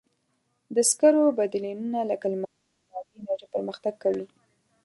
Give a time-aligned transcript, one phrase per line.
[0.75, 4.25] د سکرو بدیلونه لکه لمریزه او بادي انرژي پرمختګ کوي.